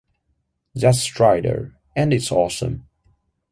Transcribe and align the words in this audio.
That's 0.73 0.97
"Strider", 0.99 1.75
and 1.95 2.11
it's 2.11 2.31
awesome. 2.31 2.87